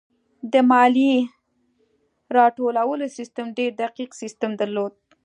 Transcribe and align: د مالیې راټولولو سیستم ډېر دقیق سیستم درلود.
د 0.53 0.53
مالیې 0.69 1.17
راټولولو 2.37 3.05
سیستم 3.17 3.45
ډېر 3.57 3.71
دقیق 3.81 4.09
سیستم 4.21 4.51
درلود. 4.61 4.93